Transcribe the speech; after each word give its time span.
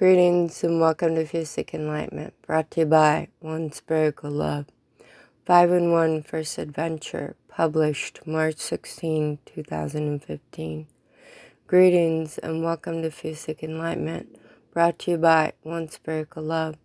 Greetings 0.00 0.64
and 0.64 0.80
welcome 0.80 1.14
to 1.14 1.26
Fusic 1.26 1.74
Enlightenment, 1.74 2.32
brought 2.46 2.70
to 2.70 2.80
you 2.80 2.86
by 2.86 3.28
One 3.40 3.70
Spiritual 3.70 4.30
Love. 4.30 4.64
5 5.44 5.72
in 5.72 5.92
1 5.92 6.22
First 6.22 6.56
Adventure, 6.56 7.36
published 7.48 8.26
March 8.26 8.56
16, 8.56 9.40
2015. 9.44 10.86
Greetings 11.66 12.38
and 12.38 12.64
welcome 12.64 13.02
to 13.02 13.10
Fusic 13.10 13.62
Enlightenment, 13.62 14.40
brought 14.72 14.98
to 15.00 15.10
you 15.10 15.18
by 15.18 15.52
One 15.60 15.90
Spiritual 15.90 16.44
Love. 16.44 16.78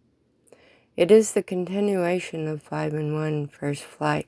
It 0.98 1.10
is 1.10 1.32
the 1.32 1.42
continuation 1.42 2.50
of 2.50 2.62
5 2.62 2.96
in 2.96 3.14
1 3.14 3.48
First 3.48 3.84
Flight. 3.84 4.28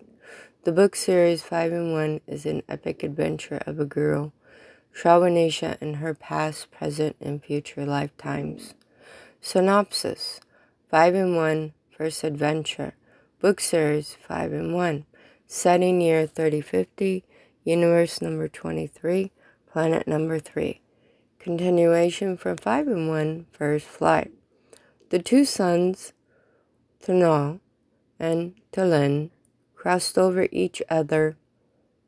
The 0.64 0.72
book 0.72 0.96
series 0.96 1.44
5 1.44 1.74
in 1.74 1.92
1 1.92 2.22
is 2.26 2.46
an 2.46 2.64
epic 2.70 3.04
adventure 3.04 3.62
of 3.68 3.82
a 3.82 3.86
girl 3.86 4.32
Shrawanisha 4.98 5.80
in 5.80 5.96
her 5.96 6.16
past, 6.16 6.72
present, 6.72 7.18
and 7.22 7.44
future 7.44 7.86
lifetimes. 7.86 8.74
Synopsis. 9.50 10.42
5 10.92 11.16
in 11.16 11.34
1 11.38 11.72
First 11.98 12.26
Adventure. 12.26 12.96
Book 13.40 13.62
Series 13.62 14.18
5 14.28 14.52
in 14.52 14.74
1 14.74 15.06
Setting 15.48 16.02
Year 16.02 16.28
3050 16.28 17.24
Universe 17.64 18.22
Number 18.22 18.50
23 18.50 19.32
Planet 19.72 20.06
Number 20.06 20.38
3 20.38 20.82
Continuation 21.40 22.36
from 22.36 22.58
5 22.58 22.90
in 22.90 23.08
1 23.08 23.46
First 23.54 23.86
Flight. 23.86 24.34
The 25.12 25.20
two 25.20 25.46
suns, 25.46 26.12
Ternal 27.02 27.62
and 28.20 28.54
Talin, 28.74 29.30
crossed 29.76 30.18
over 30.18 30.50
each 30.52 30.82
other 30.90 31.38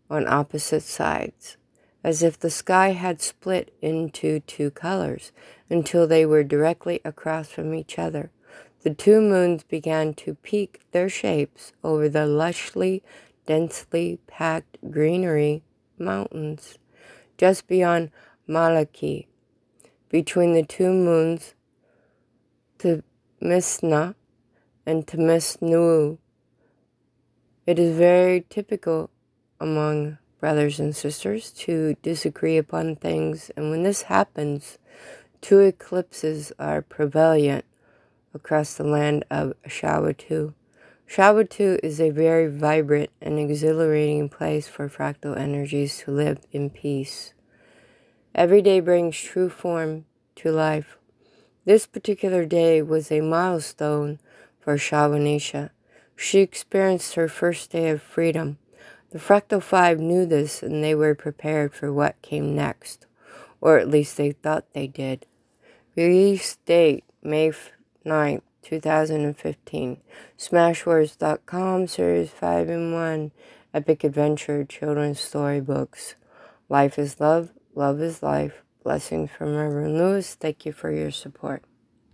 on 0.09 0.27
opposite 0.27 0.83
sides 0.83 1.55
as 2.03 2.23
if 2.23 2.39
the 2.39 2.49
sky 2.49 2.89
had 2.89 3.21
split 3.21 3.73
into 3.81 4.39
two 4.41 4.71
colors 4.71 5.31
until 5.69 6.07
they 6.07 6.25
were 6.25 6.43
directly 6.43 7.01
across 7.03 7.49
from 7.49 7.73
each 7.73 7.99
other. 7.99 8.31
The 8.83 8.93
two 8.93 9.19
moons 9.19 9.63
began 9.63 10.13
to 10.15 10.35
peak 10.35 10.81
their 10.91 11.09
shapes 11.09 11.73
over 11.83 12.07
the 12.07 12.19
lushly, 12.19 13.01
densely 13.45 14.19
packed 14.27 14.77
greenery 14.89 15.63
mountains 15.97 16.77
just 17.39 17.67
beyond 17.67 18.11
Malaki. 18.47 19.25
Between 20.09 20.53
the 20.53 20.63
two 20.63 20.91
moons, 20.91 21.55
Temisna 22.77 24.15
and 24.85 25.07
Temisnu, 25.07 26.17
it 27.65 27.79
is 27.79 27.97
very 27.97 28.45
typical 28.49 29.09
among 29.59 30.18
brothers 30.39 30.79
and 30.79 30.95
sisters, 30.95 31.51
to 31.51 31.95
disagree 32.01 32.57
upon 32.57 32.95
things. 32.95 33.51
And 33.55 33.69
when 33.69 33.83
this 33.83 34.03
happens, 34.03 34.77
two 35.41 35.59
eclipses 35.59 36.51
are 36.59 36.81
prevalent 36.81 37.65
across 38.33 38.73
the 38.73 38.83
land 38.83 39.25
of 39.29 39.53
Shawatu. 39.67 40.53
Shawatu 41.09 41.79
is 41.81 41.99
a 41.99 42.11
very 42.11 42.47
vibrant 42.47 43.09
and 43.19 43.39
exhilarating 43.39 44.29
place 44.29 44.67
for 44.67 44.87
fractal 44.87 45.37
energies 45.37 45.97
to 45.99 46.11
live 46.11 46.39
in 46.51 46.69
peace. 46.69 47.33
Every 48.35 48.61
day 48.61 48.79
brings 48.79 49.19
true 49.19 49.49
form 49.49 50.05
to 50.35 50.51
life. 50.51 50.97
This 51.65 51.87
particular 51.87 52.45
day 52.45 52.81
was 52.81 53.11
a 53.11 53.21
milestone 53.21 54.19
for 54.59 54.75
Shavanisha. 54.77 55.71
She 56.15 56.39
experienced 56.39 57.15
her 57.15 57.27
first 57.27 57.71
day 57.71 57.89
of 57.89 58.01
freedom 58.01 58.59
the 59.11 59.19
Fractal 59.19 59.61
Five 59.61 59.99
knew 59.99 60.25
this 60.25 60.61
and 60.61 60.83
they 60.83 60.93
were 60.93 61.15
prepared 61.15 61.73
for 61.73 61.91
what 61.91 62.21
came 62.21 62.55
next, 62.55 63.05
or 63.61 63.77
at 63.77 63.89
least 63.89 64.17
they 64.17 64.31
thought 64.31 64.73
they 64.73 64.87
did. 64.87 65.25
Release 65.95 66.57
date 66.65 67.03
May 67.21 67.51
9th, 68.05 68.41
2015. 68.63 69.97
Smashwords.com, 70.37 71.87
Series 71.87 72.29
5 72.29 72.69
in 72.69 72.93
1, 72.93 73.31
Epic 73.73 74.03
Adventure 74.03 74.63
Children's 74.63 75.19
Storybooks. 75.19 76.15
Life 76.69 76.97
is 76.99 77.19
love, 77.19 77.51
love 77.75 78.01
is 78.01 78.23
life. 78.23 78.63
Blessings 78.83 79.29
from 79.31 79.55
Reverend 79.55 79.97
Lewis. 79.97 80.35
Thank 80.35 80.65
you 80.65 80.71
for 80.71 80.91
your 80.91 81.11
support. 81.11 81.63